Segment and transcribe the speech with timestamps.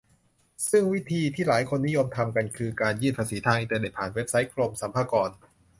[0.71, 5.29] ซึ่งวิธีที่หลายคนนิยมทำกันคือ การยื่นภาษีทางอินเทอร์เน็ตผ่านเว็บไซต์กรมสรรพากร